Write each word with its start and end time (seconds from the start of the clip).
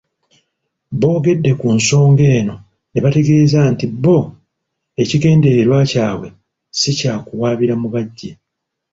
Boogedde 0.99 1.51
ku 1.59 1.67
nsonga 1.77 2.23
eno 2.37 2.55
ne 2.91 2.99
bategeeza 3.05 3.59
nti 3.71 3.85
bo 4.03 4.17
ekigendererwa 5.01 5.79
kyabwe 5.91 6.27
si 6.79 6.89
kyakuwaabira 6.97 7.73
Mubajje. 7.81 8.31